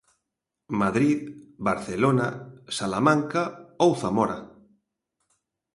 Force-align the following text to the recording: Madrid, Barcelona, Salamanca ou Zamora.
Madrid, 0.81 1.19
Barcelona, 1.67 2.27
Salamanca 2.79 3.43
ou 3.83 3.91
Zamora. 4.01 4.39